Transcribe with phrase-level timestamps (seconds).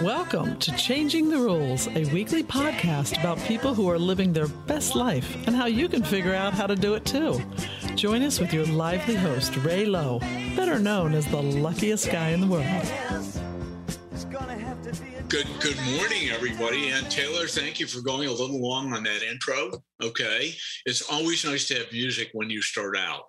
[0.00, 4.94] Welcome to Changing the Rules, a weekly podcast about people who are living their best
[4.94, 7.40] life and how you can figure out how to do it too.
[7.96, 10.20] Join us with your lively host, Ray Lowe,
[10.54, 12.64] better known as the luckiest guy in the world.
[15.28, 16.90] Good good morning, everybody.
[16.90, 19.72] And Taylor, thank you for going a little long on that intro.
[20.00, 20.54] Okay.
[20.86, 23.24] It's always nice to have music when you start out.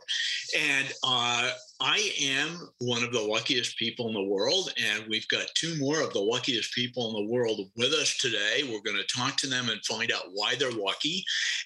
[0.58, 1.50] And uh,
[1.82, 4.74] I am one of the luckiest people in the world.
[4.78, 8.64] And we've got two more of the luckiest people in the world with us today.
[8.64, 11.24] We're going to talk to them and find out why they're lucky.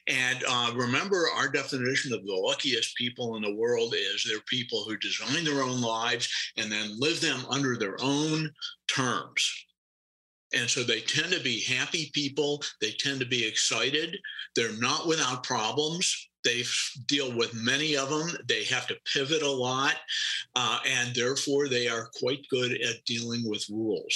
[0.08, 4.84] And uh, remember, our definition of the luckiest people in the world is they're people
[4.84, 8.52] who design their own lives and then live them under their own
[8.88, 9.66] terms.
[10.56, 12.62] And so they tend to be happy people.
[12.80, 14.18] They tend to be excited.
[14.56, 16.30] They're not without problems.
[16.44, 16.64] They
[17.08, 18.30] deal with many of them.
[18.48, 19.96] They have to pivot a lot,
[20.56, 24.16] uh, and therefore they are quite good at dealing with rules.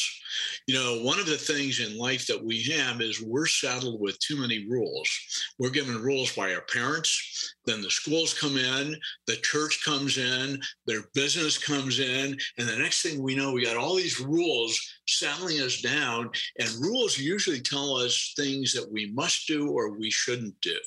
[0.67, 4.19] You know, one of the things in life that we have is we're saddled with
[4.19, 5.09] too many rules.
[5.57, 8.95] We're given rules by our parents, then the schools come in,
[9.27, 13.65] the church comes in, their business comes in, and the next thing we know, we
[13.65, 16.29] got all these rules saddling us down.
[16.59, 20.77] And rules usually tell us things that we must do or we shouldn't do.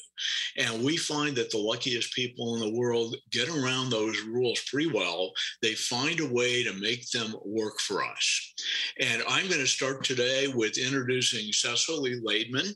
[0.59, 4.91] And we find that the luckiest people in the world get around those rules pretty
[4.91, 5.33] well.
[5.63, 8.55] They find a way to make them work for us.
[9.01, 12.75] And I'm going to start today with introducing Cecily Laidman.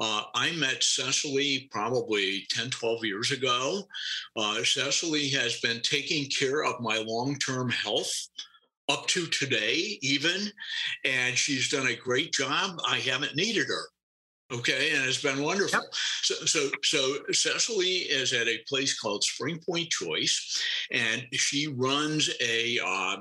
[0.00, 3.82] Uh, I met Cecily probably 10, 12 years ago.
[4.36, 8.12] Uh, Cecily has been taking care of my long term health
[8.88, 10.50] up to today, even.
[11.04, 12.78] And she's done a great job.
[12.86, 13.84] I haven't needed her.
[14.50, 15.80] Okay, and it's been wonderful.
[15.80, 15.94] Yep.
[16.22, 22.78] So, so, so Cecily is at a place called Springpoint Choice, and she runs a,
[22.82, 23.16] uh,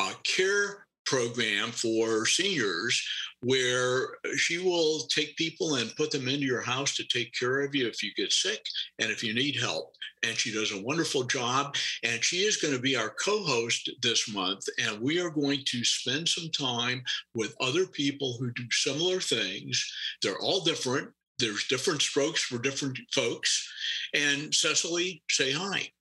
[0.00, 3.02] a care program for seniors
[3.40, 7.74] where she will take people and put them into your house to take care of
[7.74, 8.60] you if you get sick
[8.98, 9.94] and if you need help.
[10.24, 11.76] And she does a wonderful job.
[12.02, 14.64] And she is going to be our co host this month.
[14.78, 17.02] And we are going to spend some time
[17.34, 19.82] with other people who do similar things.
[20.22, 21.10] They're all different.
[21.38, 23.70] There's different strokes for different folks.
[24.12, 25.92] And Cecily, say hi.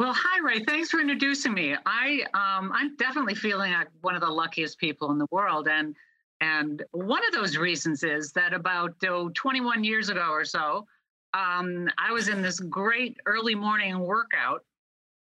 [0.00, 0.64] Well, hi, Ray.
[0.64, 1.76] Thanks for introducing me.
[1.86, 5.94] I um, I'm definitely feeling like one of the luckiest people in the world, and
[6.40, 10.86] and one of those reasons is that about oh, 21 years ago or so,
[11.34, 14.64] um, I was in this great early morning workout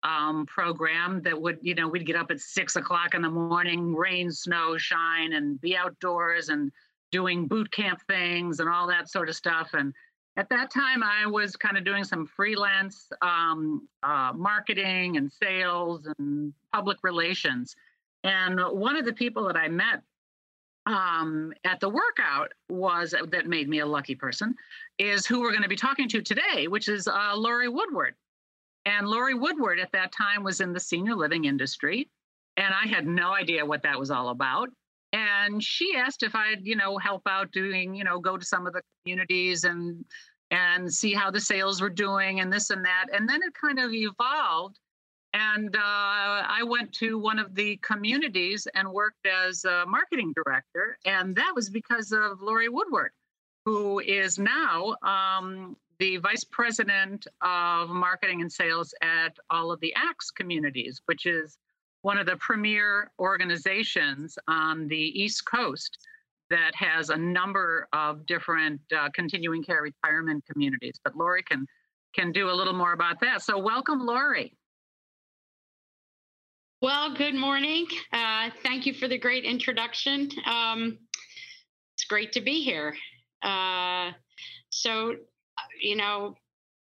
[0.04, 3.96] um, program that would, you know, we'd get up at six o'clock in the morning,
[3.96, 6.72] rain, snow, shine, and be outdoors and
[7.12, 9.70] doing boot camp things and all that sort of stuff.
[9.74, 9.94] And
[10.38, 16.08] at that time, I was kind of doing some freelance um, uh, marketing and sales
[16.18, 17.76] and public relations.
[18.24, 20.02] And one of the people that I met
[20.86, 24.56] um, at the workout was that made me a lucky person
[24.98, 28.16] is who we're going to be talking to today, which is uh, Lori Woodward.
[28.86, 32.10] And Lori Woodward at that time was in the senior living industry.
[32.58, 34.70] And I had no idea what that was all about
[35.14, 38.66] and she asked if I'd, you know, help out doing, you know, go to some
[38.68, 40.06] of the communities and
[40.52, 43.06] and see how the sales were doing and this and that.
[43.14, 44.78] And then it kind of evolved.
[45.34, 50.98] And uh, I went to one of the communities and worked as a marketing director.
[51.06, 53.12] And that was because of Lori Woodward,
[53.64, 59.96] who is now um, the vice president of marketing and sales at all of the
[59.96, 61.58] ACTS communities, which is
[62.02, 65.98] one of the premier organizations on the East Coast
[66.50, 71.00] that has a number of different uh, continuing care retirement communities.
[71.04, 71.66] But Lori can
[72.14, 73.42] can do a little more about that.
[73.42, 74.54] So welcome, Lori.
[76.82, 77.86] Well, good morning.
[78.12, 80.30] Uh, thank you for the great introduction.
[80.46, 80.98] Um,
[81.96, 82.96] it's great to be here.
[83.44, 84.12] Uh,
[84.72, 85.16] so,
[85.80, 86.36] you know,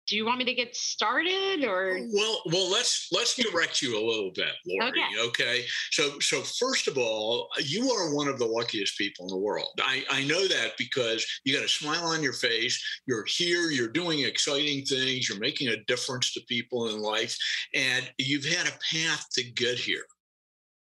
[0.07, 1.99] do you want me to get started or?
[2.13, 5.27] Well well let's let's direct you a little bit lori okay.
[5.27, 5.65] okay?
[5.91, 9.69] So so first of all you are one of the luckiest people in the world.
[9.81, 13.87] I i know that because you got a smile on your face you're here you're
[13.87, 17.35] doing exciting things you're making a difference to people in life
[17.73, 20.05] and you've had a path to get here.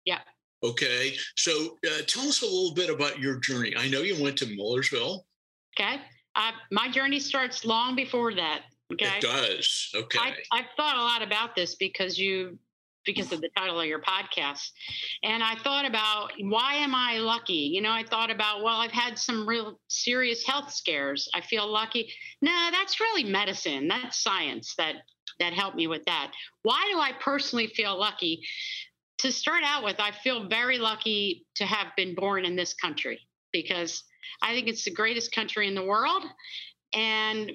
[0.04, 0.20] Yeah.
[0.62, 1.14] Okay?
[1.36, 3.74] So uh, tell us a little bit about your journey.
[3.76, 5.26] I know you went to millersville.
[5.78, 6.00] Okay.
[6.36, 8.62] Uh, my journey starts long before that
[8.94, 9.18] Okay.
[9.18, 9.90] It does.
[9.94, 10.18] Okay.
[10.18, 12.58] I, I've thought a lot about this because you
[13.04, 14.70] because of the title of your podcast.
[15.22, 17.52] And I thought about why am I lucky?
[17.52, 21.28] You know, I thought about, well, I've had some real serious health scares.
[21.34, 22.10] I feel lucky.
[22.40, 23.88] No, that's really medicine.
[23.88, 24.94] That's science that
[25.38, 26.32] that helped me with that.
[26.62, 28.42] Why do I personally feel lucky?
[29.18, 33.20] to start out with, I feel very lucky to have been born in this country
[33.52, 34.04] because
[34.42, 36.24] I think it's the greatest country in the world.
[36.92, 37.50] And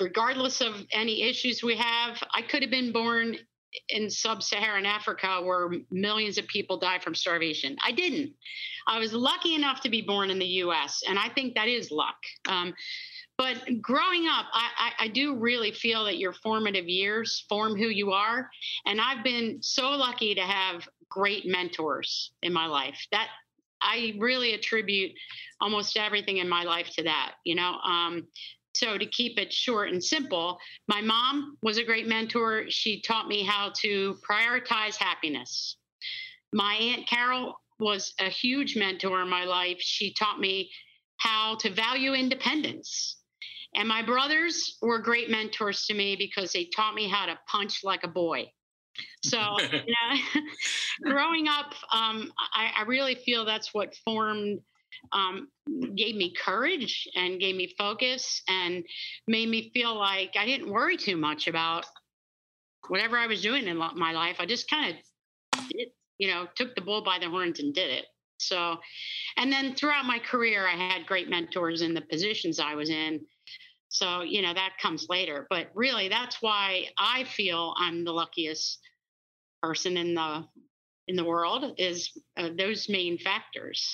[0.00, 3.36] regardless of any issues we have, I could have been born
[3.88, 7.76] in sub-Saharan Africa where millions of people die from starvation.
[7.84, 8.32] I didn't.
[8.86, 11.90] I was lucky enough to be born in the U.S., and I think that is
[11.90, 12.16] luck.
[12.48, 12.74] Um,
[13.38, 17.88] but growing up, I, I, I, do really feel that your formative years form who
[17.88, 18.48] you are,
[18.86, 22.98] and I've been so lucky to have great mentors in my life.
[23.12, 23.28] That
[23.82, 25.12] I really attribute
[25.60, 27.34] almost everything in my life to that.
[27.44, 28.26] You know, um,
[28.76, 30.58] so, to keep it short and simple,
[30.88, 32.64] my mom was a great mentor.
[32.68, 35.76] She taught me how to prioritize happiness.
[36.52, 39.78] My Aunt Carol was a huge mentor in my life.
[39.80, 40.70] She taught me
[41.18, 43.18] how to value independence.
[43.74, 47.84] And my brothers were great mentors to me because they taught me how to punch
[47.84, 48.50] like a boy.
[49.22, 49.38] So,
[49.72, 50.40] you know,
[51.10, 54.60] growing up, um, I, I, really feel that's what formed
[55.12, 55.48] um,
[55.94, 58.84] gave me courage and gave me focus and
[59.26, 61.86] made me feel like I didn't worry too much about
[62.88, 64.36] whatever I was doing in my life.
[64.38, 64.96] I just kind of
[66.18, 68.06] you know, took the bull by the horns and did it.
[68.38, 68.76] So,
[69.36, 73.20] and then throughout my career, I had great mentors in the positions I was in.
[73.88, 75.46] So, you know, that comes later.
[75.48, 78.78] But really, that's why I feel I'm the luckiest
[79.62, 80.44] person in the
[81.08, 83.88] in the world is uh, those main factors.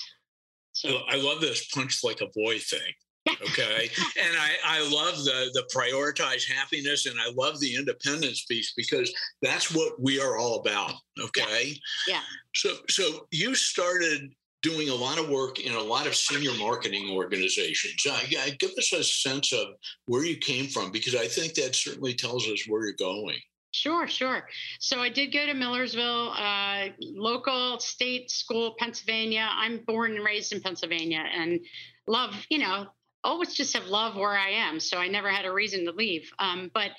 [0.73, 2.93] So I love this punch like a boy thing.
[3.29, 3.89] okay?
[4.21, 9.13] And i i love the the prioritize happiness and i love the independence piece because
[9.41, 11.69] that's what we are all about okay?
[12.05, 12.19] Yeah, yeah.
[12.53, 17.09] so so you started doing a lot of work in a lot of senior marketing
[17.11, 18.05] organizations.
[18.09, 18.19] Uh,
[18.59, 19.67] give us a sense of
[20.05, 23.39] where you came from because i think that certainly tells us where you're going
[23.73, 24.47] Sure, sure.
[24.79, 29.49] So I did go to Millersville, uh, local state school, Pennsylvania.
[29.51, 31.59] I'm born and raised in Pennsylvania and
[32.05, 32.85] love, you know,
[33.23, 34.79] always just have love where I am.
[34.79, 36.31] So I never had a reason to leave.
[36.37, 36.91] Um, but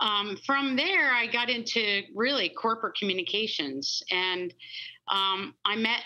[0.00, 4.52] um, from there, I got into really corporate communications and
[5.06, 6.02] um, I met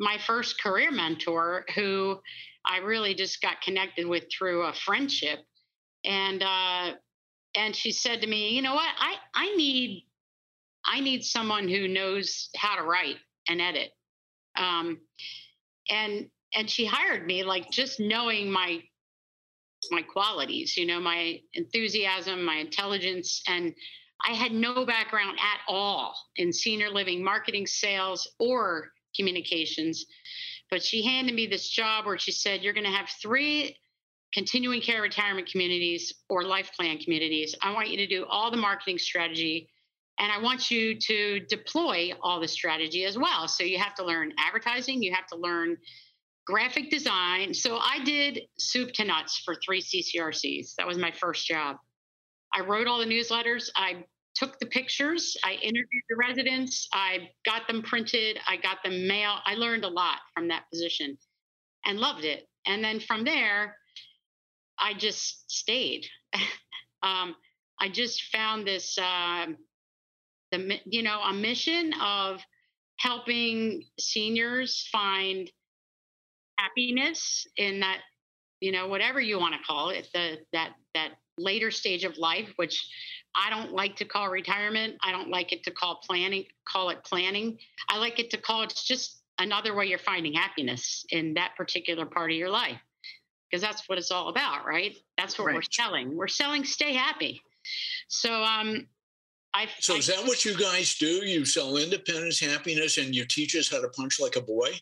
[0.00, 2.18] my first career mentor who
[2.64, 5.38] I really just got connected with through a friendship.
[6.04, 6.92] And uh,
[7.56, 8.88] and she said to me, "You know what?
[8.98, 10.06] I I need
[10.84, 13.16] I need someone who knows how to write
[13.48, 13.92] and edit."
[14.56, 15.00] Um,
[15.90, 18.82] and and she hired me like just knowing my
[19.90, 23.74] my qualities, you know, my enthusiasm, my intelligence, and
[24.26, 30.06] I had no background at all in senior living marketing, sales, or communications.
[30.70, 33.76] But she handed me this job where she said, You're going to have three
[34.36, 37.54] continuing care retirement communities or life plan communities.
[37.62, 39.66] I want you to do all the marketing strategy
[40.18, 43.48] and I want you to deploy all the strategy as well.
[43.48, 45.78] So you have to learn advertising, you have to learn
[46.46, 47.54] graphic design.
[47.54, 50.74] So I did soup to nuts for three CCRCs.
[50.76, 51.76] That was my first job.
[52.52, 53.70] I wrote all the newsletters.
[53.74, 54.04] I
[54.34, 55.34] took the pictures.
[55.44, 56.88] I interviewed the residents.
[56.92, 58.38] I got them printed.
[58.46, 59.36] I got them mail.
[59.46, 61.16] I learned a lot from that position
[61.86, 62.46] and loved it.
[62.66, 63.76] And then from there,
[64.78, 66.06] I just stayed.
[67.02, 67.34] um,
[67.80, 69.46] I just found this, uh,
[70.52, 72.40] the you know, a mission of
[72.98, 75.50] helping seniors find
[76.58, 78.00] happiness in that,
[78.60, 82.48] you know, whatever you want to call it, the that that later stage of life,
[82.56, 82.88] which
[83.34, 84.94] I don't like to call retirement.
[85.02, 87.58] I don't like it to call planning, call it planning.
[87.90, 92.06] I like it to call it just another way you're finding happiness in that particular
[92.06, 92.80] part of your life
[93.50, 94.96] because that's what it's all about, right?
[95.16, 95.54] That's what right.
[95.56, 96.16] we're selling.
[96.16, 97.40] We're selling stay happy.
[98.08, 98.86] So um
[99.54, 101.06] I So I, is that what you guys do?
[101.06, 104.72] You sell independence, happiness, and you teach us how to punch like a boy?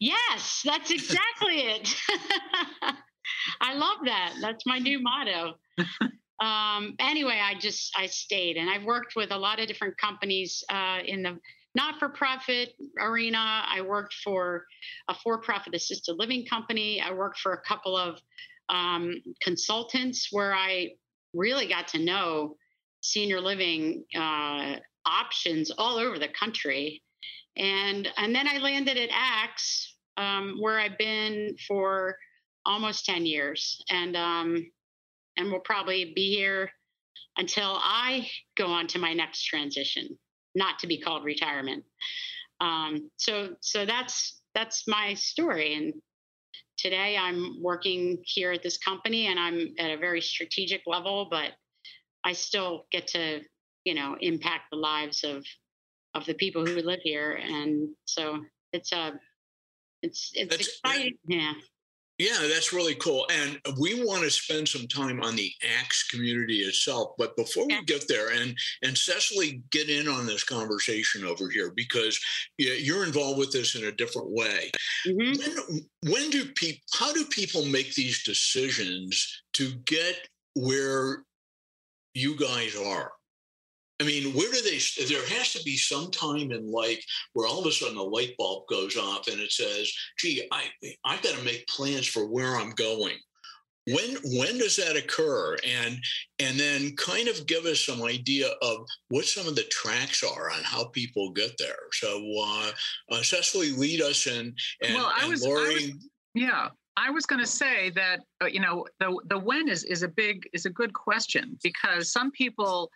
[0.00, 1.94] Yes, that's exactly it.
[3.60, 4.34] I love that.
[4.40, 5.54] That's my new motto.
[6.40, 10.64] um, anyway, I just I stayed, and I've worked with a lot of different companies
[10.68, 11.38] uh, in the
[11.74, 13.64] not for profit arena.
[13.66, 14.66] I worked for
[15.08, 17.00] a for profit assisted living company.
[17.00, 18.20] I worked for a couple of
[18.68, 20.90] um, consultants where I
[21.34, 22.56] really got to know
[23.00, 24.76] senior living uh,
[25.06, 27.02] options all over the country.
[27.56, 32.16] And, and then I landed at ACTS, um, where I've been for
[32.64, 33.82] almost 10 years.
[33.90, 34.70] And, um,
[35.36, 36.70] and will probably be here
[37.36, 40.18] until I go on to my next transition
[40.54, 41.84] not to be called retirement.
[42.60, 45.74] Um, so so that's that's my story.
[45.74, 45.94] And
[46.78, 51.52] today I'm working here at this company, and I'm at a very strategic level, but
[52.24, 53.40] I still get to
[53.84, 55.44] you know impact the lives of
[56.14, 58.40] of the people who live here, and so
[58.72, 59.10] it's a uh,
[60.02, 61.18] it's it's That's, exciting.
[61.26, 61.52] Yeah.
[62.22, 63.26] Yeah, that's really cool.
[63.32, 65.50] And we want to spend some time on the
[65.80, 67.14] ACTS community itself.
[67.18, 71.72] But before we get there, and and Cecily, get in on this conversation over here
[71.74, 72.20] because
[72.58, 74.70] you're involved with this in a different way.
[75.04, 75.72] Mm-hmm.
[75.72, 76.80] When, when do people?
[76.94, 81.24] How do people make these decisions to get where
[82.14, 83.10] you guys are?
[84.02, 84.80] I mean, where do they?
[85.06, 87.04] There has to be some time in life
[87.34, 90.64] where all of a sudden a light bulb goes off and it says, "Gee, I
[91.04, 93.16] I've got to make plans for where I'm going."
[93.86, 95.56] When when does that occur?
[95.64, 95.98] And
[96.40, 98.78] and then kind of give us some idea of
[99.08, 101.78] what some of the tracks are on how people get there.
[101.92, 102.72] So, uh,
[103.12, 104.52] uh Cecily, lead us in.
[104.82, 106.68] And, well, I was, Lori, I was, yeah.
[106.96, 110.08] I was going to say that uh, you know the the when is is a
[110.08, 112.90] big is a good question because some people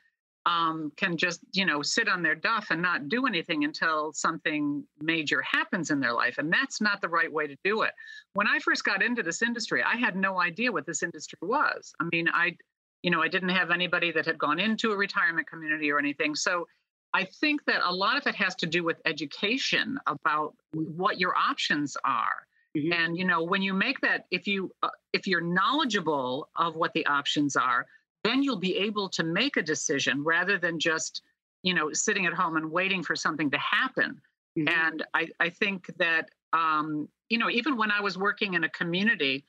[0.46, 4.84] um, can just you know sit on their duff and not do anything until something
[5.00, 6.38] major happens in their life.
[6.38, 7.90] And that's not the right way to do it.
[8.34, 11.92] When i first got into this industry i had no idea what this industry was.
[12.00, 12.56] I mean i
[13.02, 16.34] you know i didn't have anybody that had gone into a retirement community or anything.
[16.34, 16.66] So
[17.12, 21.34] i think that a lot of it has to do with education about what your
[21.36, 22.46] options are.
[22.76, 22.92] Mm-hmm.
[22.92, 26.92] and you know when you make that if you uh, if you're knowledgeable of what
[26.92, 27.86] the options are
[28.26, 31.22] then you'll be able to make a decision rather than just
[31.62, 34.20] you know sitting at home and waiting for something to happen.
[34.58, 34.68] Mm-hmm.
[34.68, 38.70] and I, I think that um, you know even when i was working in a
[38.70, 39.44] community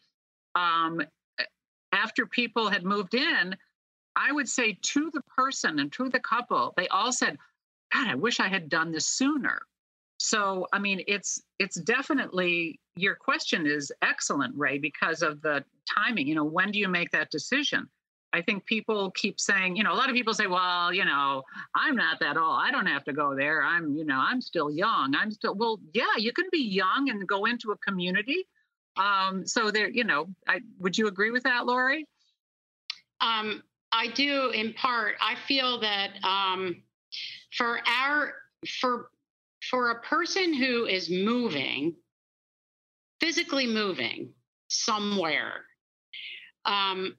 [0.56, 1.02] um,
[1.94, 3.56] after people had moved in
[4.16, 7.38] i would say to the person and to the couple they all said
[7.94, 9.60] god i wish i had done this sooner.
[10.20, 15.64] So i mean it's it's definitely your question is excellent ray because of the
[15.96, 16.28] timing.
[16.28, 17.88] You know when do you make that decision
[18.34, 21.44] I think people keep saying, you know, a lot of people say, well, you know,
[21.76, 22.60] I'm not that old.
[22.62, 23.64] I don't have to go there.
[23.64, 25.16] I'm, you know, I'm still young.
[25.16, 28.48] I'm still, well, yeah, you can be young and go into a community.
[28.98, 32.06] Um, so there, you know, I, would you agree with that, Lori?
[33.22, 35.16] Um, I do in part.
[35.22, 36.84] I feel that um,
[37.56, 38.34] for our,
[38.82, 39.10] for,
[39.70, 41.96] for a person who is moving,
[43.22, 44.34] physically moving
[44.68, 45.64] somewhere,
[46.66, 47.16] um,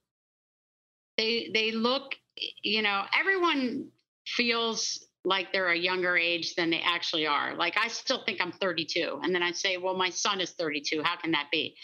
[1.19, 2.15] they they look
[2.63, 3.89] you know everyone
[4.27, 7.55] feels like they're a younger age than they actually are.
[7.55, 11.03] Like i still think i'm 32 and then i say well my son is 32
[11.03, 11.77] how can that be?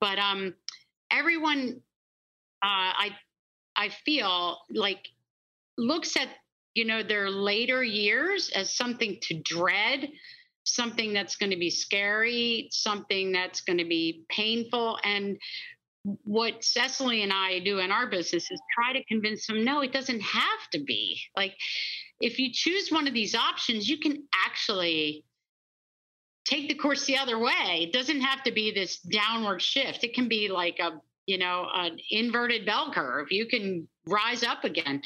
[0.00, 0.54] But um
[1.10, 1.80] everyone
[2.62, 3.16] uh i
[3.76, 5.06] i feel like
[5.76, 6.28] looks at
[6.74, 10.08] you know their later years as something to dread
[10.64, 15.38] something that's going to be scary something that's going to be painful and
[16.24, 19.92] what Cecily and I do in our business is try to convince them no, it
[19.92, 21.20] doesn't have to be.
[21.36, 21.54] Like,
[22.20, 25.24] if you choose one of these options, you can actually
[26.44, 27.86] take the course the other way.
[27.88, 30.02] It doesn't have to be this downward shift.
[30.02, 33.28] It can be like a, you know, an inverted bell curve.
[33.30, 35.02] You can rise up again.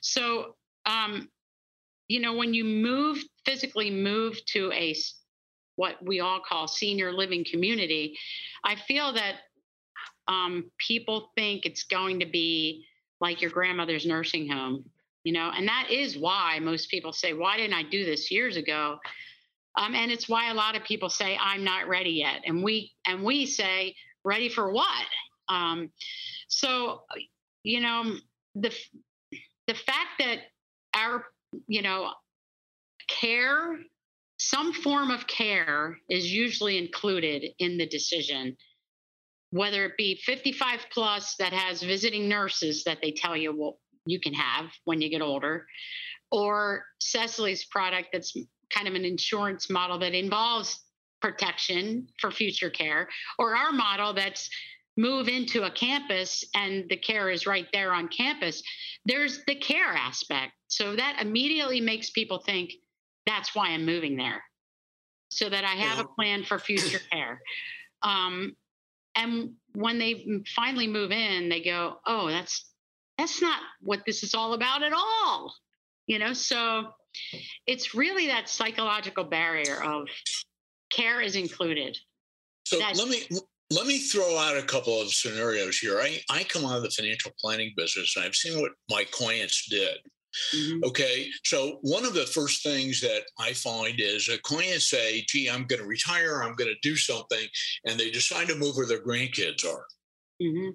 [0.00, 0.54] So,
[0.86, 1.28] um,
[2.08, 4.94] you know, when you move physically move to a
[5.76, 8.16] what we all call senior living community,
[8.62, 9.36] I feel that
[10.28, 12.84] um, people think it's going to be
[13.20, 14.84] like your grandmother's nursing home,
[15.22, 18.56] you know, and that is why most people say, Why didn't I do this years
[18.56, 18.98] ago?
[19.76, 22.42] Um, and it's why a lot of people say, I'm not ready yet.
[22.46, 25.06] And we and we say, ready for what?
[25.48, 25.90] Um,
[26.48, 27.02] so,
[27.62, 28.16] you know,
[28.54, 28.72] the
[29.66, 30.38] the fact that
[30.94, 31.24] our,
[31.66, 32.12] you know,
[33.08, 33.78] care,
[34.38, 38.56] some form of care is usually included in the decision
[39.54, 44.18] whether it be 55 plus that has visiting nurses that they tell you well you
[44.18, 45.64] can have when you get older
[46.32, 48.36] or cecily's product that's
[48.74, 50.82] kind of an insurance model that involves
[51.22, 53.08] protection for future care
[53.38, 54.50] or our model that's
[54.96, 58.60] move into a campus and the care is right there on campus
[59.04, 62.72] there's the care aspect so that immediately makes people think
[63.24, 64.42] that's why i'm moving there
[65.28, 66.04] so that i have yeah.
[66.04, 67.40] a plan for future care
[68.02, 68.54] um,
[69.16, 72.70] and when they finally move in they go oh that's
[73.18, 75.54] that's not what this is all about at all.
[76.06, 76.88] You know so
[77.66, 80.08] it's really that psychological barrier of
[80.90, 81.96] care is included.
[82.66, 83.22] So that's, let me
[83.70, 85.98] let me throw out a couple of scenarios here.
[86.00, 89.68] I i come out of the financial planning business and i've seen what my clients
[89.68, 89.98] did
[90.54, 90.84] Mm-hmm.
[90.84, 91.28] Okay.
[91.44, 95.66] So, one of the first things that I find is a client say, gee, I'm
[95.66, 97.46] going to retire, I'm going to do something,
[97.84, 99.86] and they decide to move where their grandkids are.
[100.42, 100.70] Mm-hmm.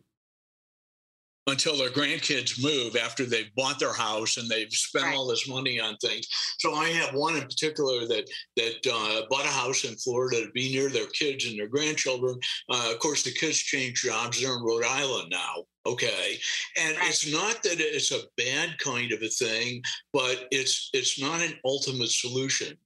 [1.48, 5.16] Until their grandkids move after they've bought their house and they've spent right.
[5.16, 6.28] all this money on things.
[6.60, 10.52] So I have one in particular that that uh, bought a house in Florida to
[10.52, 12.40] be near their kids and their grandchildren.
[12.70, 15.66] Uh, of course, the kids changed jobs; they're in Rhode Island now.
[15.86, 16.38] Okay,
[16.78, 17.10] and right.
[17.10, 19.82] it's not that it's a bad kind of a thing,
[20.14, 22.78] but it's it's not an ultimate solution.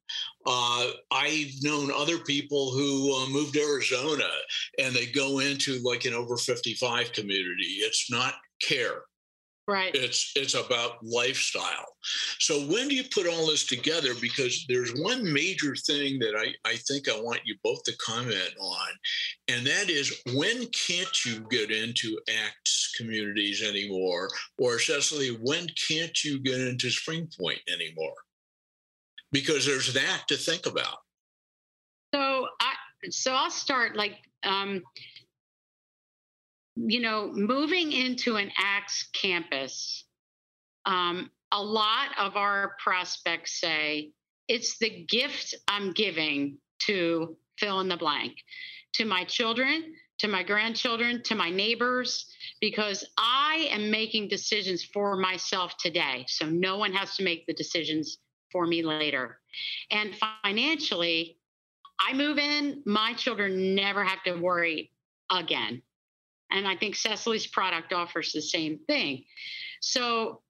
[0.46, 4.29] Uh, I've known other people who uh, moved to Arizona
[4.79, 7.79] and they go into like an over 55 community.
[7.79, 9.03] It's not care.
[9.65, 9.96] Right.
[9.96, 11.96] It's it's about lifestyle.
[12.39, 14.10] So when do you put all this together?
[14.20, 18.53] Because there's one major thing that I, I think I want you both to comment
[18.60, 18.89] on,
[19.48, 24.29] and that is when can't you get into ACTS communities anymore?
[24.58, 28.15] Or Cecily, when can't you get into Spring Point anymore?
[29.33, 30.99] Because there's that to think about.
[32.15, 32.73] So I
[33.09, 34.81] so I'll start like um
[36.75, 40.05] you know, moving into an ACTS campus,
[40.85, 44.11] um, a lot of our prospects say
[44.47, 48.33] it's the gift I'm giving to fill in the blank
[48.93, 52.25] to my children, to my grandchildren, to my neighbors,
[52.59, 56.25] because I am making decisions for myself today.
[56.27, 58.17] So no one has to make the decisions
[58.53, 59.39] for me later.
[59.91, 61.38] And financially,
[62.00, 64.91] I move in, my children never have to worry
[65.29, 65.81] again.
[66.51, 69.25] And I think Cecily's product offers the same thing.
[69.81, 70.41] So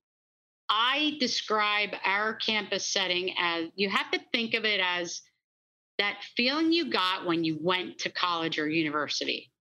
[0.69, 5.21] I describe our campus setting as you have to think of it as
[5.99, 9.51] that feeling you got when you went to college or university.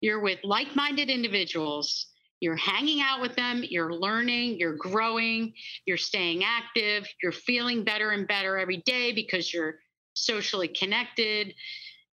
[0.00, 2.06] You're with like minded individuals,
[2.44, 5.54] you're hanging out with them, you're learning, you're growing,
[5.86, 9.76] you're staying active, you're feeling better and better every day because you're
[10.12, 11.54] socially connected.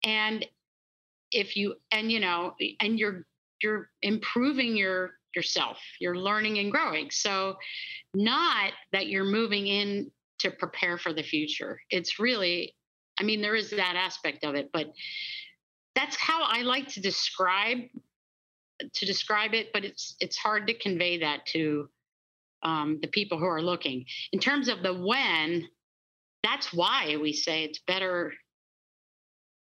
[0.04, 0.46] And
[1.32, 3.26] if you, and you know, and you're
[3.64, 7.56] you're improving your yourself you're learning and growing so
[8.16, 10.10] not that you're moving in
[10.40, 12.74] to prepare for the future it's really
[13.20, 14.88] i mean there is that aspect of it but
[15.94, 17.78] that's how i like to describe
[18.94, 21.90] to describe it but it's it's hard to convey that to
[22.64, 24.06] um, the people who are looking.
[24.32, 25.68] In terms of the when
[26.44, 28.34] that's why we say it's better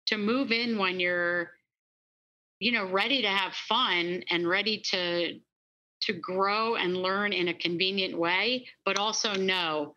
[0.06, 1.50] to move in when you're
[2.60, 5.38] you know ready to have fun and ready to
[6.00, 9.94] to grow and learn in a convenient way but also know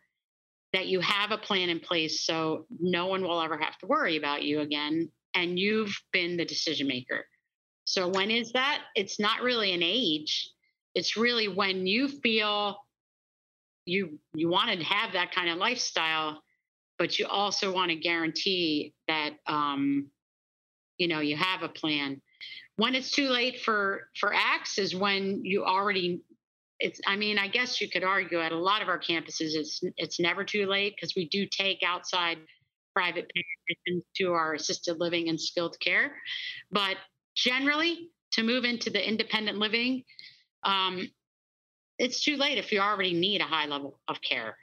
[0.72, 4.16] that you have a plan in place so no one will ever have to worry
[4.16, 7.24] about you again and you've been the decision maker
[7.86, 8.82] so when is that?
[8.96, 10.50] It's not really an age.
[10.96, 12.78] It's really when you feel
[13.84, 16.42] you you want to have that kind of lifestyle
[16.98, 20.08] but you also want to guarantee that um,
[20.98, 22.20] you know you have a plan.
[22.76, 26.22] When it's too late for for ACTS is when you already
[26.78, 29.82] it's i mean i guess you could argue at a lot of our campuses it's
[29.96, 32.36] it's never too late because we do take outside
[32.96, 36.16] private patients to our assisted living and skilled care.
[36.72, 36.96] But
[37.36, 40.02] generally to move into the independent living
[40.64, 41.08] um,
[41.98, 44.56] it's too late if you already need a high level of care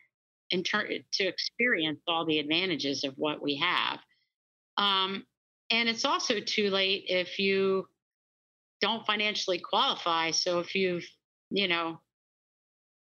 [0.50, 4.00] in turn to experience all the advantages of what we have
[4.78, 5.24] um,
[5.70, 7.88] and it's also too late if you
[8.82, 10.32] don't financially qualify.
[10.32, 11.06] So if you've,
[11.50, 12.00] you know,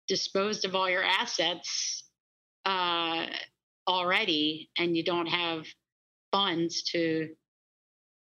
[0.08, 2.04] disposed of all your assets
[2.66, 3.26] uh,
[3.88, 5.66] already and you don't have
[6.32, 7.30] funds to,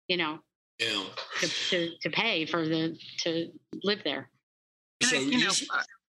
[0.06, 0.38] you know,
[0.78, 1.04] yeah.
[1.40, 3.50] to, to, to pay for the to
[3.82, 4.28] live there.
[5.02, 5.52] So you know,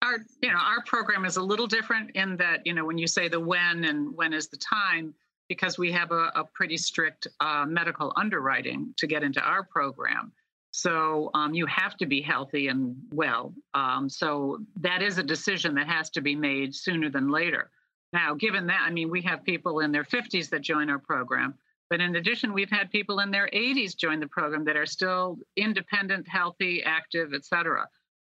[0.02, 3.06] our you know our program is a little different in that you know when you
[3.06, 5.14] say the when and when is the time
[5.48, 10.32] because we have a, a pretty strict uh, medical underwriting to get into our program.
[10.70, 13.52] So um, you have to be healthy and well.
[13.74, 17.70] Um, so that is a decision that has to be made sooner than later.
[18.14, 21.54] Now, given that, I mean, we have people in their 50s that join our program,
[21.92, 25.36] but in addition, we've had people in their 80s join the program that are still
[25.58, 27.82] independent, healthy, active, et cetera.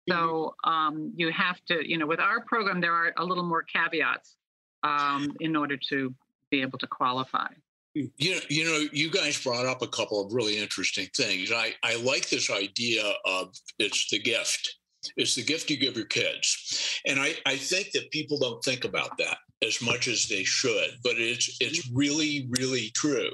[0.07, 0.13] Mm-hmm.
[0.13, 3.63] So um, you have to, you know, with our program, there are a little more
[3.63, 4.35] caveats
[4.83, 6.13] um, in order to
[6.51, 7.47] be able to qualify.
[7.95, 11.51] You know, you know, you guys brought up a couple of really interesting things.
[11.51, 14.75] I, I like this idea of it's the gift.
[15.17, 17.01] It's the gift you give your kids.
[17.07, 20.91] And I, I think that people don't think about that as much as they should,
[21.03, 21.97] but it's it's mm-hmm.
[21.97, 23.31] really, really true.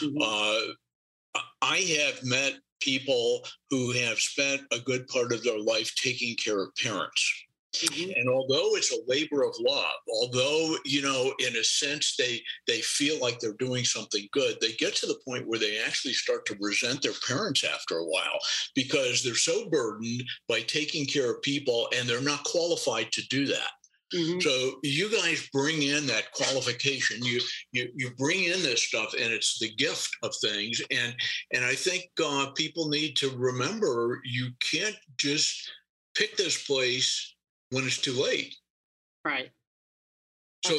[0.00, 0.18] Mm-hmm.
[0.20, 6.36] Uh, I have met people who have spent a good part of their life taking
[6.36, 7.44] care of parents
[7.76, 8.10] Mm-hmm.
[8.16, 12.80] And although it's a labor of love, although you know, in a sense, they they
[12.82, 16.44] feel like they're doing something good, they get to the point where they actually start
[16.46, 18.38] to resent their parents after a while
[18.74, 23.46] because they're so burdened by taking care of people, and they're not qualified to do
[23.46, 23.70] that.
[24.14, 24.40] Mm-hmm.
[24.40, 27.24] So you guys bring in that qualification.
[27.24, 27.40] You
[27.72, 30.82] you you bring in this stuff, and it's the gift of things.
[30.90, 31.14] And
[31.54, 35.70] and I think uh, people need to remember you can't just
[36.14, 37.34] pick this place
[37.70, 38.54] when it's too late.
[39.24, 39.50] Right.
[40.64, 40.78] So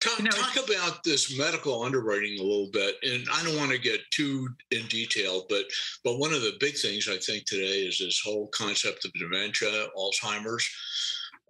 [0.00, 4.00] talk, talk about this medical underwriting a little bit, and I don't want to get
[4.10, 5.64] too in detail, but
[6.04, 9.88] but one of the big things I think today is this whole concept of dementia,
[9.96, 10.68] Alzheimer's.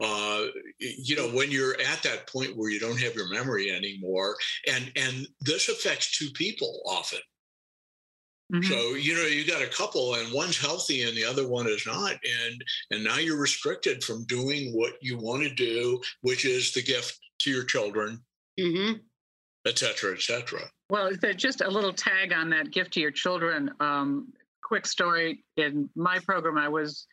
[0.01, 0.45] Uh,
[0.79, 4.37] you know, when you're at that point where you don't have your memory anymore,
[4.69, 7.19] and and this affects two people often.
[8.53, 8.71] Mm-hmm.
[8.71, 11.85] So you know you got a couple, and one's healthy and the other one is
[11.85, 16.73] not, and and now you're restricted from doing what you want to do, which is
[16.73, 18.21] the gift to your children,
[18.59, 18.95] mm-hmm.
[19.67, 20.63] et cetera, et cetera.
[20.91, 23.71] Well, just a little tag on that gift to your children.
[23.81, 24.33] Um,
[24.63, 27.07] quick story in my program, I was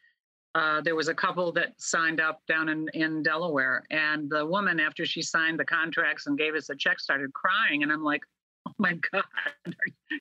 [0.56, 3.84] uh, there was a couple that signed up down in, in Delaware.
[3.92, 7.84] And the woman, after she signed the contracts and gave us a check, started crying.
[7.84, 8.22] And I'm like,
[8.66, 9.76] oh my God,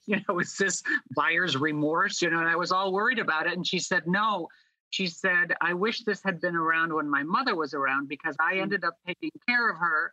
[0.07, 0.83] you know, is this
[1.15, 2.21] buyer's remorse?
[2.21, 3.53] You know, and I was all worried about it.
[3.53, 4.49] And she said, no.
[4.91, 8.55] She said, I wish this had been around when my mother was around because I
[8.55, 8.63] mm.
[8.63, 10.13] ended up taking care of her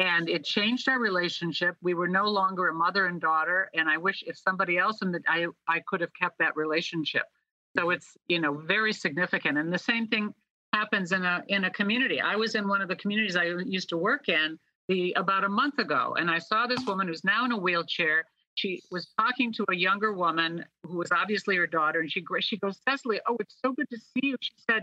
[0.00, 1.76] and it changed our relationship.
[1.82, 3.68] We were no longer a mother and daughter.
[3.74, 7.24] And I wish if somebody else in the, I, I could have kept that relationship.
[7.76, 9.58] So it's, you know, very significant.
[9.58, 10.34] And the same thing
[10.72, 12.20] happens in a in a community.
[12.20, 15.48] I was in one of the communities I used to work in the about a
[15.48, 18.24] month ago, and I saw this woman who's now in a wheelchair.
[18.54, 22.56] She was talking to a younger woman who was obviously her daughter, and she she
[22.58, 24.36] goes, Cecily, oh, it's so good to see you.
[24.40, 24.82] She said,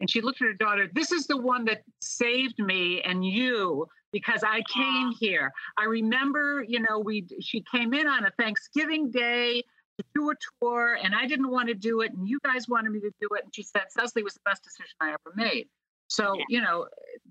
[0.00, 0.88] and she looked at her daughter.
[0.94, 5.52] This is the one that saved me and you because I came here.
[5.76, 9.64] I remember, you know, we she came in on a Thanksgiving day
[9.98, 12.92] to do a tour and I didn't want to do it and you guys wanted
[12.92, 13.44] me to do it.
[13.44, 15.68] And she said, Cecily was the best decision I ever made.
[16.08, 16.44] So, yeah.
[16.48, 16.86] you know,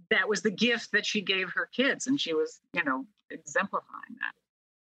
[0.09, 4.15] that was the gift that she gave her kids, and she was, you know, exemplifying
[4.19, 4.33] that.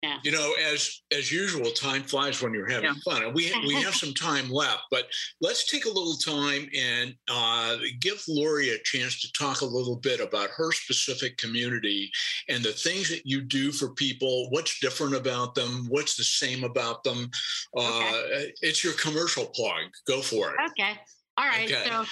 [0.02, 0.18] Yeah.
[0.22, 3.12] You know, as as usual, time flies when you're having yeah.
[3.12, 4.82] fun, and we we have some time left.
[4.92, 5.08] But
[5.40, 9.96] let's take a little time and uh, give Lori a chance to talk a little
[9.96, 12.10] bit about her specific community
[12.48, 14.48] and the things that you do for people.
[14.50, 15.86] What's different about them?
[15.88, 17.28] What's the same about them?
[17.76, 18.52] Uh, okay.
[18.62, 19.82] It's your commercial plug.
[20.06, 20.56] Go for it.
[20.70, 20.92] Okay.
[21.36, 21.70] All right.
[21.70, 21.88] Okay.
[21.88, 22.04] So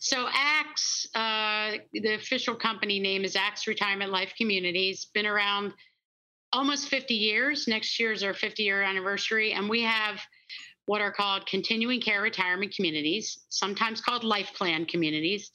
[0.00, 5.72] so ACTS, uh, the official company name is ACTS Retirement Life Communities, been around
[6.52, 7.68] almost 50 years.
[7.68, 10.20] Next year is our 50 year anniversary, and we have
[10.86, 15.50] what are called continuing care retirement communities, sometimes called life plan communities.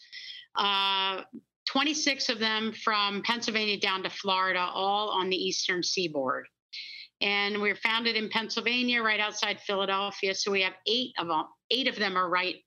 [0.56, 1.22] Uh,
[1.68, 6.46] 26 of them from Pennsylvania down to Florida, all on the eastern seaboard.
[7.22, 10.36] And we are founded in Pennsylvania, right outside Philadelphia.
[10.36, 11.46] So we have eight of them.
[11.72, 12.58] Eight of them are right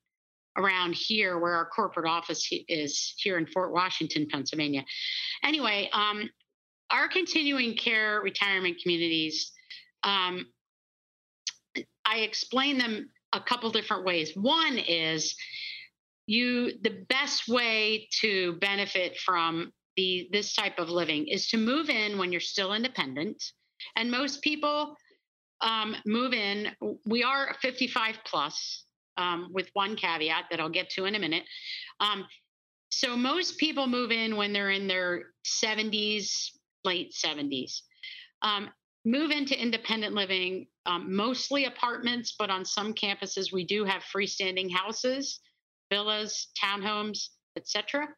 [0.57, 4.85] around here where our corporate office is here in Fort Washington, Pennsylvania.
[5.45, 6.31] Anyway, um,
[6.91, 9.53] our continuing care retirement communities,
[10.03, 10.47] um,
[12.05, 14.33] I explain them a couple different ways.
[14.35, 15.35] One is
[16.27, 21.89] you the best way to benefit from the this type of living is to move
[21.89, 23.43] in when you're still independent,
[23.97, 24.97] and most people
[25.61, 26.69] um, move in.
[27.07, 28.85] We are 55 plus
[29.17, 31.45] um, with one caveat that I'll get to in a minute.
[32.01, 32.27] Um,
[32.91, 36.51] so most people move in when they're in their 70s,
[36.87, 37.81] late 70s.
[38.43, 38.71] Um,
[39.05, 44.73] move into independent living, um, mostly apartments, but on some campuses we do have freestanding
[44.73, 45.41] houses,
[45.91, 48.09] villas, townhomes, etc.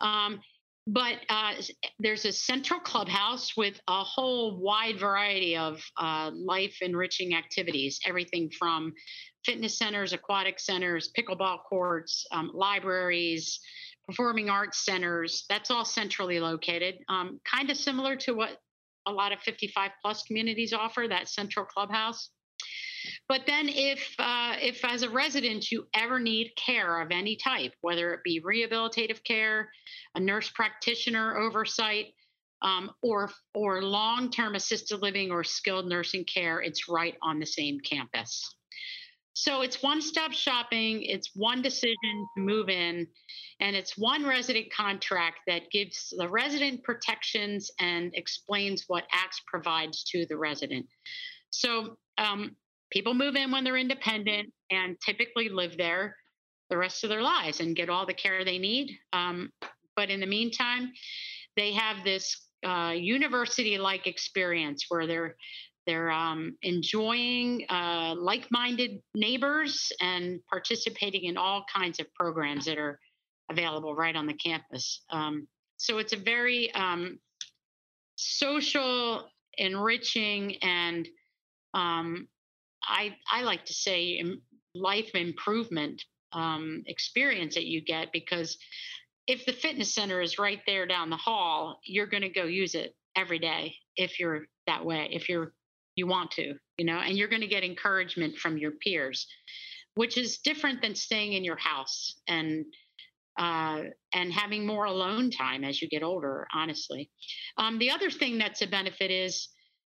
[0.00, 0.40] Um,
[0.86, 1.52] but uh,
[1.98, 8.50] there's a central clubhouse with a whole wide variety of uh, life enriching activities, everything
[8.58, 8.94] from
[9.44, 13.60] fitness centers, aquatic centers, pickleball courts, um, libraries,
[14.08, 15.44] performing arts centers.
[15.50, 18.58] That's all centrally located, um, kind of similar to what
[19.06, 22.30] a lot of 55 plus communities offer, that central clubhouse.
[23.28, 27.72] But then, if uh, if as a resident you ever need care of any type,
[27.82, 29.70] whether it be rehabilitative care,
[30.14, 32.06] a nurse practitioner oversight,
[32.62, 37.78] um, or or long-term assisted living or skilled nursing care, it's right on the same
[37.80, 38.56] campus.
[39.40, 43.06] So it's one stop shopping, it's one decision to move in,
[43.60, 50.02] and it's one resident contract that gives the resident protections and explains what ACTS provides
[50.10, 50.86] to the resident.
[51.50, 52.56] So um,
[52.90, 56.16] people move in when they're independent and typically live there.
[56.70, 58.98] the rest of their lives and get all the care they need.
[59.12, 59.50] Um,
[59.96, 60.92] but in the meantime,
[61.56, 65.36] they have this uh, university-like experience where they're
[65.88, 73.00] they're um, enjoying uh, like-minded neighbors and participating in all kinds of programs that are
[73.50, 75.00] available right on the campus.
[75.08, 75.48] Um,
[75.78, 77.18] so it's a very um,
[78.16, 81.08] social, enriching, and
[81.72, 82.28] um,
[82.82, 84.22] I I like to say
[84.74, 88.58] life improvement um, experience that you get because
[89.26, 92.74] if the fitness center is right there down the hall, you're going to go use
[92.74, 95.08] it every day if you're that way.
[95.10, 95.54] If you're
[95.98, 99.26] you want to, you know, and you're going to get encouragement from your peers,
[99.94, 102.64] which is different than staying in your house and
[103.38, 103.82] uh,
[104.14, 106.46] and having more alone time as you get older.
[106.54, 107.10] Honestly,
[107.56, 109.48] um, the other thing that's a benefit is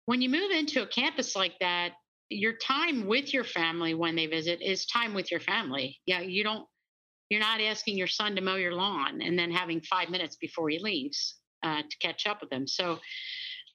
[0.06, 1.92] when you move into a campus like that,
[2.30, 6.00] your time with your family when they visit is time with your family.
[6.06, 6.66] Yeah, you don't.
[7.30, 10.68] You're not asking your son to mow your lawn and then having five minutes before
[10.70, 12.66] he leaves uh, to catch up with him.
[12.66, 12.98] So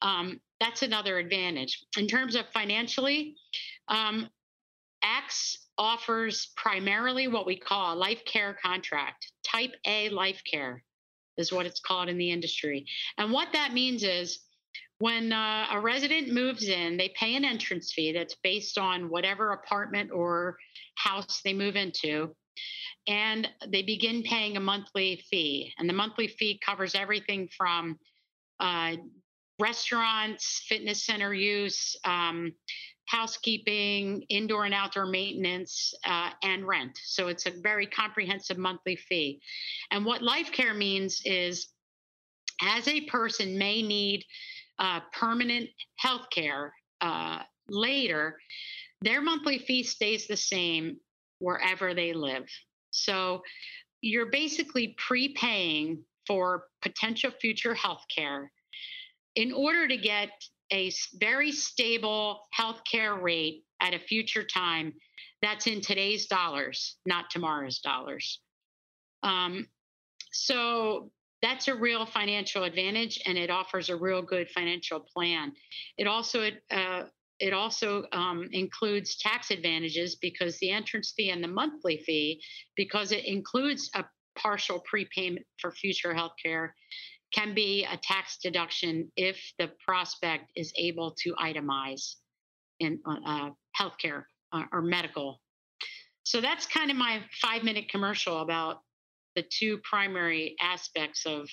[0.03, 1.85] um, that's another advantage.
[1.99, 3.37] In terms of financially,
[3.88, 4.29] um,
[5.79, 9.31] offers primarily what we call a life care contract.
[9.45, 10.83] Type A life care
[11.37, 12.87] is what it's called in the industry.
[13.19, 14.40] And what that means is
[14.99, 19.51] when uh, a resident moves in, they pay an entrance fee that's based on whatever
[19.51, 20.57] apartment or
[20.97, 22.35] house they move into.
[23.09, 25.73] And they begin paying a monthly fee.
[25.79, 27.99] And the monthly fee covers everything from
[28.61, 28.93] uh,
[29.59, 32.53] restaurants, fitness center use, um,
[33.07, 36.99] housekeeping, indoor and outdoor maintenance, uh, and rent.
[37.05, 39.40] So it's a very comprehensive monthly fee.
[39.90, 41.69] And what life care means is
[42.62, 44.25] as a person may need
[44.79, 48.38] uh, permanent health care uh, later,
[49.03, 50.97] their monthly fee stays the same
[51.38, 52.47] wherever they live.
[52.90, 53.43] So
[54.01, 58.51] you're basically prepaying for potential future health care
[59.37, 60.31] in order to get
[60.73, 64.92] a very stable healthcare rate at a future time
[65.42, 68.40] that's in today's dollars, not tomorrow's dollars.
[69.23, 69.68] Um,
[70.33, 71.11] so
[71.42, 75.53] that's a real financial advantage, and it offers a real good financial plan.
[75.99, 77.03] It also uh,
[77.40, 82.40] it also um, includes tax advantages because the entrance fee and the monthly fee,
[82.77, 84.05] because it includes a
[84.37, 86.75] partial prepayment for future health care
[87.35, 92.14] can be a tax deduction if the prospect is able to itemize
[92.81, 95.40] in uh, healthcare uh, or medical.
[96.23, 98.79] So that's kind of my five minute commercial about
[99.35, 101.49] the two primary aspects of,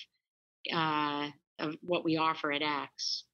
[0.74, 3.26] uh, of what we offer at ACTS.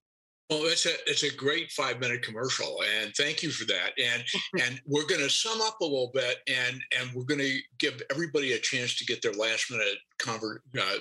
[0.50, 3.92] Well, it's a it's a great five minute commercial, and thank you for that.
[4.02, 4.24] And
[4.64, 8.02] and we're going to sum up a little bit, and and we're going to give
[8.10, 10.96] everybody a chance to get their last minute convert, uh,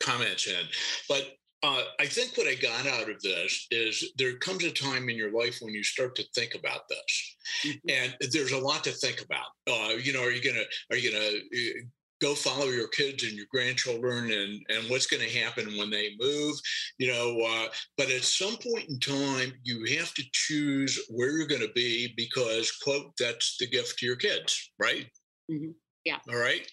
[0.00, 0.66] comments in.
[1.08, 1.32] But
[1.62, 5.16] uh, I think what I got out of this is there comes a time in
[5.16, 7.88] your life when you start to think about this, mm-hmm.
[7.88, 9.46] and there's a lot to think about.
[9.68, 11.84] Uh, you know, are you gonna are you gonna uh,
[12.20, 16.10] go follow your kids and your grandchildren and and what's going to happen when they
[16.20, 16.56] move
[16.98, 21.46] you know uh, but at some point in time you have to choose where you're
[21.46, 25.06] going to be because quote that's the gift to your kids right
[25.50, 25.70] mm-hmm.
[26.08, 26.20] Yeah.
[26.30, 26.66] All right.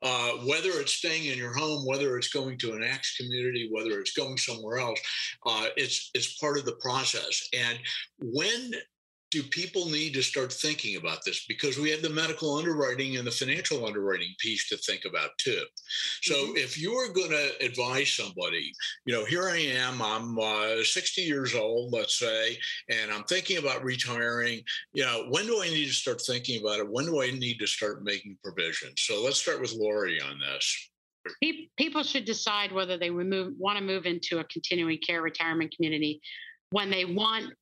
[0.00, 3.98] Uh, whether it's staying in your home, whether it's going to an ACTS community, whether
[3.98, 5.00] it's going somewhere else,
[5.44, 7.48] uh, it's it's part of the process.
[7.52, 7.80] And
[8.20, 8.70] when
[9.30, 11.46] do people need to start thinking about this?
[11.46, 15.62] Because we have the medical underwriting and the financial underwriting piece to think about too.
[16.22, 16.56] So mm-hmm.
[16.56, 18.72] if you are going to advise somebody
[19.04, 22.56] you know here i am i'm uh, 60 years old let's say
[22.90, 24.60] and i'm thinking about retiring
[24.92, 26.88] you know when do i need to start thinking about it?
[26.88, 28.94] When do i need to start making provisions?
[29.02, 30.90] So let's start with lori on this.
[31.76, 36.20] People should decide whether they move, want to move into a continuing care retirement community
[36.70, 37.52] when they want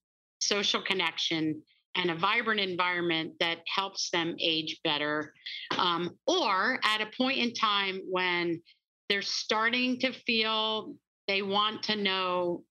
[0.46, 1.62] social connection
[1.96, 5.32] and a vibrant environment that helps them age better,
[5.78, 8.60] um, or at a point in time when
[9.08, 10.94] they're starting to feel
[11.28, 12.62] they want to know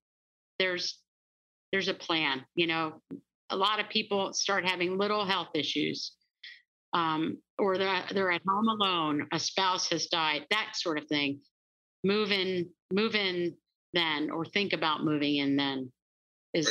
[0.59, 0.99] there's
[1.71, 2.45] there's a plan.
[2.55, 3.01] You know,
[3.49, 6.13] a lot of people start having little health issues,
[6.93, 11.39] um, or they're they're at home alone, a spouse has died, that sort of thing.
[12.03, 13.55] Move in, move in
[13.93, 15.89] then, or think about moving in then
[16.53, 16.69] is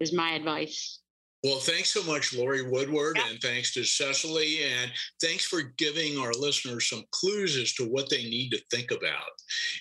[0.00, 1.00] is my advice.
[1.44, 3.30] Well, thanks so much, Lori Woodward, yeah.
[3.30, 8.08] and thanks to Cecily, and thanks for giving our listeners some clues as to what
[8.08, 9.30] they need to think about.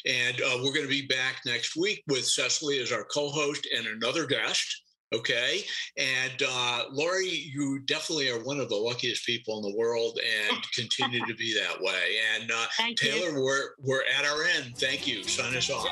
[0.08, 3.86] And uh, we're going to be back next week with Cecily as our co-host and
[3.86, 4.82] another guest.
[5.13, 5.63] Okay.
[5.97, 10.17] And uh, Lori, you definitely are one of the luckiest people in the world
[10.50, 12.15] and continue to be that way.
[12.36, 13.43] And uh, Taylor, you.
[13.43, 14.78] we're, we're at our end.
[14.78, 15.24] Thank you.
[15.24, 15.86] Sign us off.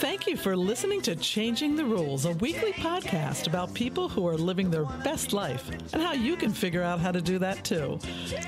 [0.00, 4.36] Thank you for listening to Changing the Rules, a weekly podcast about people who are
[4.36, 7.98] living their best life and how you can figure out how to do that too.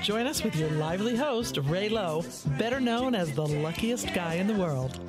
[0.03, 2.23] Join us with your lively host, Ray Lowe,
[2.59, 4.99] better known as the luckiest guy in the world.